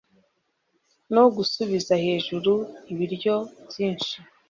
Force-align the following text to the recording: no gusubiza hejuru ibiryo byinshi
no 1.13 1.23
gusubiza 1.35 1.93
hejuru 2.05 2.53
ibiryo 2.91 3.35
byinshi 3.69 4.15